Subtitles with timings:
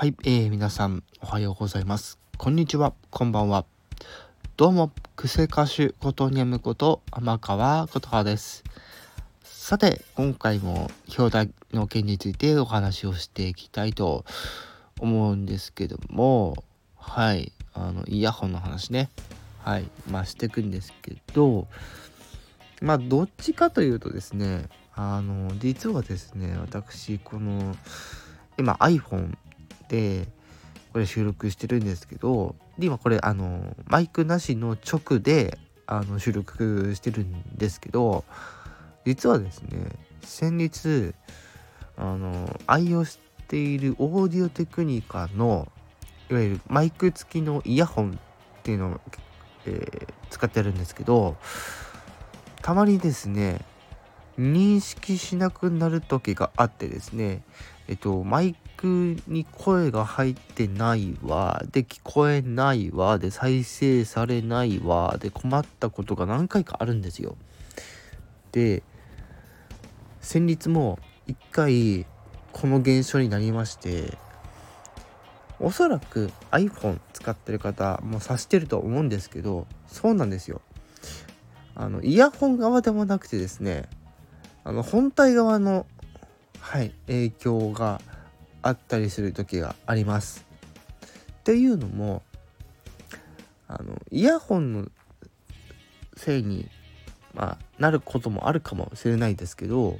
[0.00, 2.18] はい、えー、皆さんおはようございます。
[2.38, 3.66] こんにちは、こんばんは。
[4.56, 8.64] どうも、クセ歌手ことにゃむこと天川琴葉です。
[9.44, 14.24] さて、今回も表題の件についてお話をしていきたいと
[14.98, 16.64] 思うんですけども、
[16.96, 19.10] はい、あの、イヤホンの話ね、
[19.58, 21.68] はい、まあしていくんですけど、
[22.80, 27.76] まあどっちかというとですね、あの、実はですね、私、この、
[28.56, 29.36] 今 iPhone
[29.90, 30.28] で
[30.92, 38.24] これ収録してるんですけどで今これあのマイクなしの直であの収録してるんですけど
[39.04, 39.90] 実はですね
[40.22, 41.12] 先日
[41.96, 43.18] あの愛用し
[43.48, 45.70] ているオーディオテクニカの
[46.30, 49.00] いわゆるマイク付きのイヤホンっていうのを、
[49.66, 51.36] えー、使ってるんですけど
[52.62, 53.64] たまにですね
[54.40, 57.42] 認識しなくなる時があってですね
[57.88, 67.36] えっとマイクに声が入ってないわで聞こえないわで再生されないわで困ったことが何回かあるんですよ。
[68.52, 68.82] で
[70.20, 72.06] 先日も一回
[72.52, 74.16] この現象になりまして
[75.60, 80.62] おそらく iPhone 使ってる方も察してると思うんですけどそうなんですよ。
[81.74, 83.88] あのイヤホン側でもなくてですね
[84.64, 85.86] あの本体側の
[86.60, 88.00] はい影響が
[88.62, 90.46] あったりする時があります。
[91.40, 92.22] っていうのも
[93.66, 94.88] あのイヤホンの
[96.16, 96.68] せいに、
[97.34, 99.98] まあ、なることもあるかもしれないですけど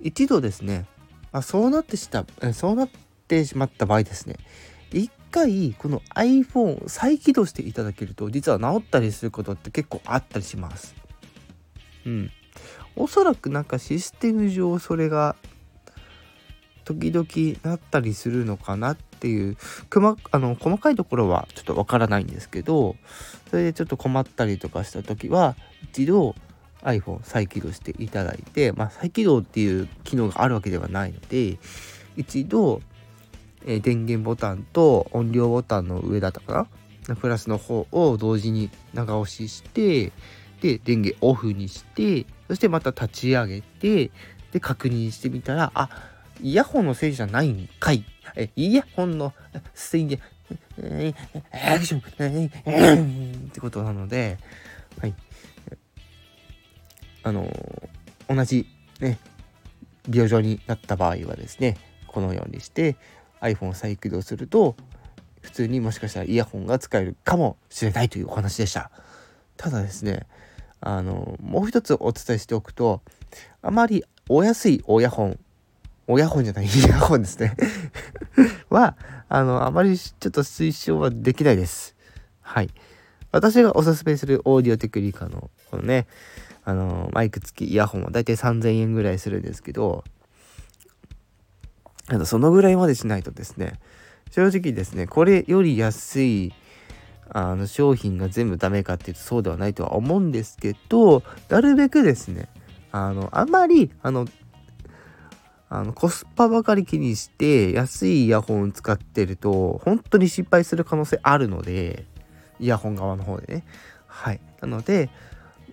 [0.00, 0.86] 一度ですね、
[1.30, 2.90] まあ、そうなってしたそうなっ
[3.28, 4.36] てしまった場合ですね
[4.92, 10.94] 一回この iPhone を再起動していただけると実は治ったりすることって結構あったりします。
[12.04, 12.30] うん。
[12.96, 15.36] おそらくなんかシステム上それが
[16.84, 17.26] 時々
[17.62, 19.56] なったりするのかなっていう
[20.32, 22.96] あの細かいところはちょっとわからないんですけど
[23.50, 26.34] それでちょっと困ったりとかした時は一度
[26.82, 31.58] iPhone 再起動していただいて、まあ、再起動っていう機能があるわけではないので
[32.16, 32.82] 一度、
[33.64, 36.66] えー、電源ボタンと音量ボタンの上だったか
[37.08, 40.12] なプラスの方を同時に長押しして
[40.60, 44.10] で電源オフにしてそしてまた立ち上げて
[44.52, 45.88] で確認してみたらあ
[46.42, 48.04] イヤホンのせいじゃないんかい。
[48.36, 49.32] え、イヤホンの
[49.72, 50.20] せいで、
[51.50, 54.36] アクション、ってことなので、
[55.00, 55.14] はい。
[57.22, 58.66] あのー、同じ
[59.00, 59.18] ね、
[60.12, 62.96] 病状になった場合はですね、このようにして
[63.40, 64.76] iPhone を再起動すると、
[65.40, 68.90] 普通にもしかしたらイヤホンが使えるかもしれないというお話でした。
[69.56, 70.26] ただですね、
[70.82, 73.00] あの、もう一つお伝えしておくと、
[73.62, 75.38] あまりお安いイヤホン
[76.08, 77.56] 親本じゃない、 イヤホンですね
[78.68, 78.96] は、
[79.28, 81.94] あの、あまりちょっと推奨はできないです。
[82.40, 82.70] はい。
[83.30, 86.06] 私がおすすめするオーディオテクニカの、このね、
[86.64, 90.04] あの、マイク付きイヤホンはだいたい3000円ぐらいするんですけど、
[92.08, 93.80] あの、そのぐらいまでしないとですね、
[94.30, 96.52] 正直ですね、これより安い、
[97.30, 102.48] あの、商品が全部ダメかっていうとそうではないとは思うんですけど、なるべくですね、
[102.90, 104.26] あの、あまり、あの、
[105.68, 112.04] あの、コスパばかり気にして安いイヤホン使ってると、本当に失敗する可能性あるので、
[112.60, 113.64] イヤホン側の方でね。
[114.06, 114.40] はい。
[114.60, 115.08] なので、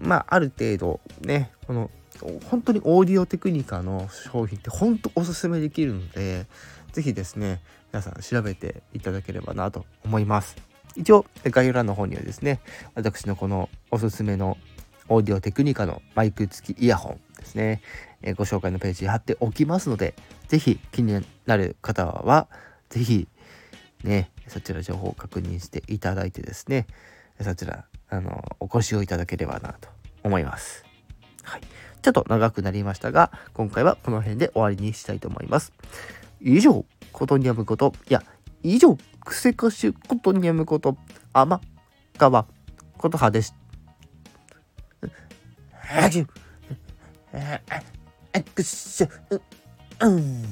[0.00, 1.90] まあ、ある程度ね、この、
[2.50, 6.46] 本当にオーディオテクニカの商品って本当おすすめできるので、
[6.92, 7.60] 是非ですね、
[7.92, 10.71] 皆さん調べていただければなと思います。
[10.96, 12.60] 一応、概要欄の方にはですね、
[12.94, 14.56] 私のこのおすすめの
[15.08, 17.82] オーディオテクニカのマイク付きイヤホンですね、
[18.22, 20.14] えご紹介のページ貼っておきますので、
[20.48, 22.48] ぜひ気になる方は、
[22.88, 23.28] ぜひ
[24.04, 26.86] ね、そちら情報を確認していただいてですね、
[27.40, 29.88] そちら、あの、お越しをいただければなと
[30.22, 30.84] 思います。
[31.42, 31.60] はい。
[32.02, 35.72] ちょっと長くなりましたが、今回はこの辺で終わりにしたいと思います。
[36.40, 38.22] 以上、ことにゃむこと、いや、
[38.62, 40.96] 以上、クセ歌手ことにやむこと、
[41.32, 41.60] 天
[42.18, 42.46] 川
[42.98, 43.56] ことはでした。
[45.94, 46.28] アクション
[48.34, 49.40] アクション
[50.00, 50.44] うん。